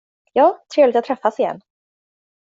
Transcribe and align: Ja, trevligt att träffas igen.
Ja, 0.33 0.63
trevligt 0.75 0.95
att 0.95 1.05
träffas 1.05 1.39
igen. 1.39 1.61